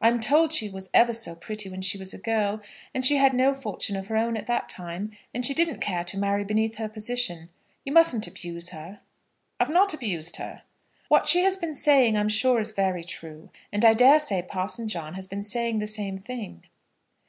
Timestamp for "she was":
0.52-0.90, 1.82-2.12